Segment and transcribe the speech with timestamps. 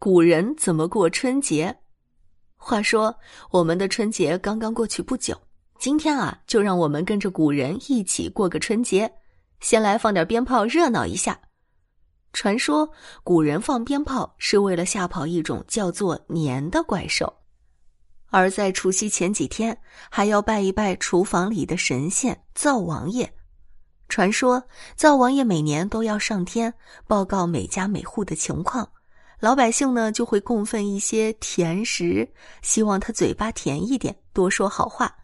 [0.00, 1.76] 古人怎么过春节？
[2.56, 3.12] 话说
[3.50, 5.36] 我们的春节刚刚过去不久，
[5.80, 9.12] 今天啊，就让我们跟着古人一起过个春节。
[9.58, 11.36] 先来放点鞭炮热闹一下。
[12.32, 12.88] 传说
[13.24, 17.34] 古人放鞭炮是为了吓跑一种叫做年的怪兽，
[18.28, 19.76] 而在除夕前几天
[20.08, 23.28] 还要拜一拜厨房里的神仙灶王爷。
[24.08, 24.62] 传说
[24.94, 26.72] 灶王爷每年都要上天
[27.08, 28.88] 报告每家每户的情况。
[29.40, 32.28] 老百姓呢就会供奉一些甜食，
[32.60, 35.14] 希望他嘴巴甜一点，多说好话。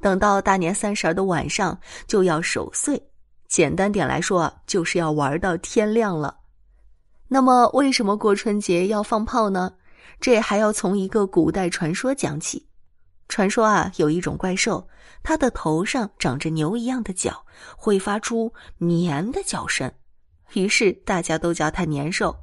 [0.00, 3.02] 等到大年三十的晚上就要守岁，
[3.48, 6.38] 简单点来说就是要玩到天亮了。
[7.26, 9.72] 那么为什么过春节要放炮呢？
[10.20, 12.68] 这还要从一个古代传说讲起。
[13.28, 14.88] 传说啊，有一种怪兽，
[15.22, 17.44] 它的头上长着牛一样的角，
[17.76, 19.90] 会发出年的叫声，
[20.54, 22.36] 于是大家都叫它年兽。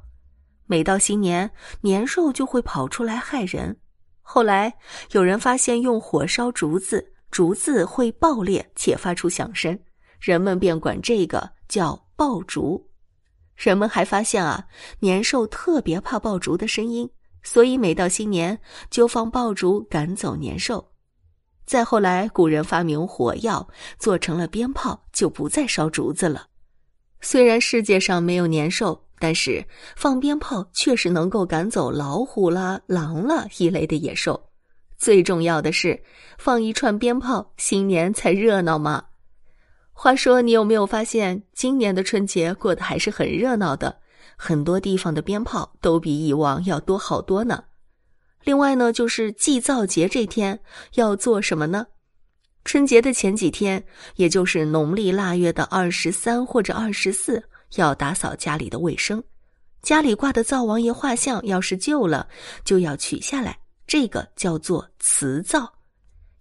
[0.68, 1.50] 每到新年，
[1.80, 3.74] 年兽就会跑出来害人。
[4.20, 4.72] 后来
[5.12, 9.76] 有人发现，用火烧竹子，竹子会爆裂且发出响声，
[10.20, 12.86] 人们便管这个叫爆竹。
[13.56, 14.66] 人们还发现啊，
[15.00, 17.10] 年兽特别怕爆竹的声音，
[17.42, 18.60] 所以每到新年
[18.90, 20.92] 就放爆竹赶走年兽。
[21.64, 23.66] 再后来，古人发明火药，
[23.98, 26.48] 做成了鞭炮，就不再烧竹子了。
[27.20, 29.04] 虽然世界上没有年兽。
[29.20, 29.66] 但是
[29.96, 34.40] 放鞭炮确实能够赶走老虎啦、狼啦一类的野兽。
[34.96, 36.00] 最重要的是，
[36.38, 39.06] 放一串鞭炮，新年才热闹嘛。
[39.92, 43.98] 话说，你有没有发现，今年的春节过得还是很热闹的？
[44.36, 47.64] 很多地方的鞭炮都比以往要多好多呢。
[48.44, 50.60] 另外呢，就是祭灶节这天
[50.94, 51.88] 要做什么呢？
[52.68, 53.82] 春节的前几天，
[54.16, 57.42] 也就是农历腊月的二十三或者二十四。
[57.76, 59.24] 要打扫家里的卫生，
[59.80, 62.28] 家里挂的灶王爷画像要是旧了，
[62.66, 65.72] 就要取下来，这个叫做辞灶。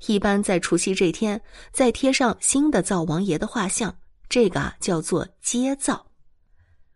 [0.07, 3.97] 一般在除夕这天再贴上新的灶王爷的画像，
[4.27, 6.07] 这个啊叫做接灶。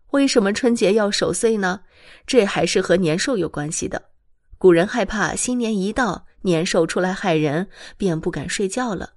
[0.09, 1.79] 为什么春节要守岁呢？
[2.27, 4.09] 这还是和年兽有关系的。
[4.57, 9.13] 古人害怕新年一到，年兽出来害人，便不敢睡觉了。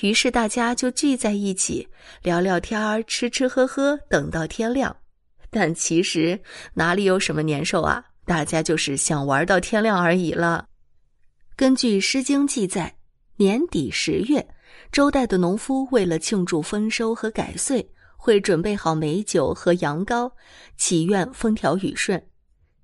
[0.00, 1.86] 于是大家就聚在一起
[2.22, 4.94] 聊聊天儿、吃吃喝喝，等到天亮。
[5.50, 6.40] 但其实
[6.72, 8.04] 哪里有什么年兽啊？
[8.24, 10.66] 大家就是想玩到天亮而已了。
[11.54, 12.96] 根据《诗经》记载，
[13.36, 14.44] 年底十月，
[14.90, 20.32] 周代的农夫为了庆祝丰收和改岁，会准备好美酒和羊羔，
[20.76, 22.20] 祈愿风调雨顺。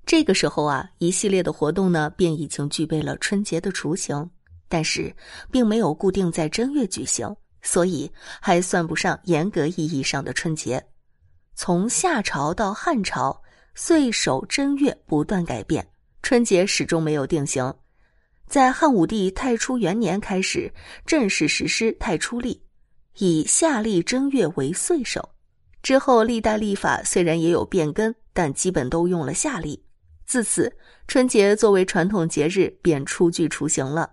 [0.06, 4.31] 这个时候啊，一系列的活动呢，便已经具备了春节的雏形。
[4.70, 5.12] 但是，
[5.50, 8.08] 并没有固定在正月举行，所以
[8.41, 10.81] 还算不上严格意义上的春节。
[11.56, 13.42] 从夏朝到汉朝，
[13.75, 15.84] 岁首正月不断改变，
[16.22, 17.75] 春节始终没有定型。
[18.47, 20.72] 在汉武帝太初元年开始
[21.04, 22.62] 正式实施太初历，
[23.19, 25.28] 以夏历正月为岁首。
[25.82, 29.82] 之后历代历法虽然也有变更，但基本都用了夏历。
[30.26, 30.72] 自此，
[31.09, 34.09] 春节作为传统节日便初具雏形了。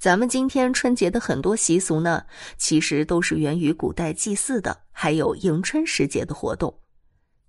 [0.00, 2.24] 咱们今天春节的很多习俗呢，
[2.56, 6.74] 其实都是源于古代祭祀的，还有迎春时节的活动。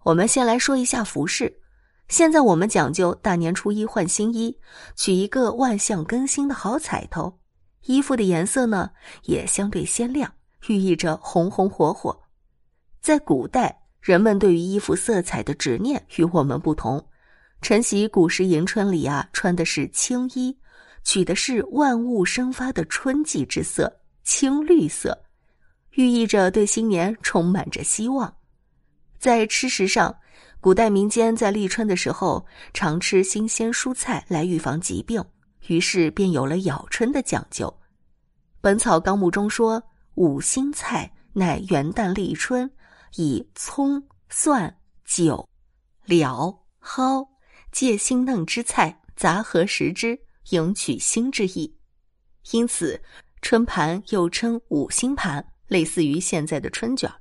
[0.03, 1.61] 我们先来说一下服饰。
[2.09, 4.53] 现在我们讲究大年初一换新衣，
[4.97, 7.39] 取一个万象更新的好彩头。
[7.83, 8.91] 衣服的颜色呢，
[9.23, 10.29] 也相对鲜亮，
[10.67, 12.19] 寓意着红红火火。
[12.99, 17.01] 在古代，人们对于衣服色彩的执念与我们不同。
[17.61, 20.57] 晨曦古时迎春里啊，穿的是青衣。
[21.03, 25.25] 取的是万物生发的春季之色，青绿色，
[25.91, 28.33] 寓意着对新年充满着希望。
[29.19, 30.15] 在吃食上，
[30.59, 35.23] 古代民间在立春的时候常吃新鲜蔬菜来预防疾病，
[35.67, 37.67] 于是便有了咬春的讲究。
[38.61, 39.81] 《本草纲目》中说
[40.15, 42.69] ：“五星菜乃元旦立春，
[43.15, 45.47] 以葱、蒜、韭、
[46.05, 47.27] 料、蒿
[47.71, 50.17] 借新嫩之菜杂合食之。”
[50.51, 51.75] 迎娶新之意，
[52.51, 53.01] 因此
[53.41, 57.11] 春盘又称五星盘，类似于现在的春卷。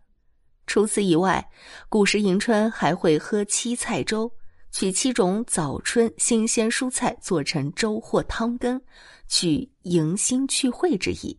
[0.66, 1.44] 除此以外，
[1.88, 4.30] 古时迎春还会喝七菜粥，
[4.70, 8.80] 取七种早春新鲜蔬菜做成粥或汤羹，
[9.26, 11.36] 取迎新聚会之意。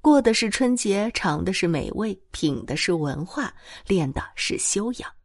[0.00, 3.52] 过的是春节，尝的是美味，品的是文化，
[3.86, 5.15] 练的是修养。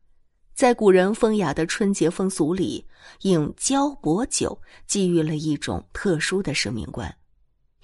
[0.54, 2.86] 在古人风雅的春节风俗里，
[3.22, 7.14] 饮交薄酒，寄予了一种特殊的生命观。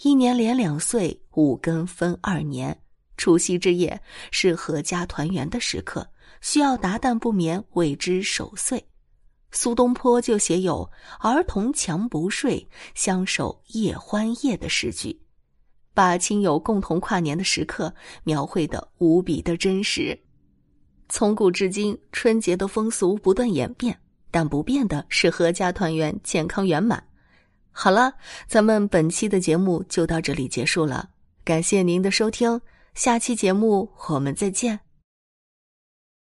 [0.03, 2.77] 一年连两岁，五更分二年。
[3.15, 3.99] 除夕之夜
[4.29, 6.07] 是阖家团圆的时刻，
[6.39, 8.85] 需要达旦不眠为之守岁。
[9.51, 10.87] 苏东坡就写有
[11.19, 15.19] “儿童强不睡，相守夜欢夜”的诗句，
[15.95, 17.91] 把亲友共同跨年的时刻
[18.23, 20.15] 描绘的无比的真实。
[21.09, 23.97] 从古至今，春节的风俗不断演变，
[24.29, 27.01] 但不变的是阖家团圆、健康圆满。
[27.71, 28.11] 好了，
[28.47, 31.09] 咱们本期的节目就到这里结束了，
[31.43, 32.59] 感谢您的收听，
[32.95, 34.86] 下期节目我们再见。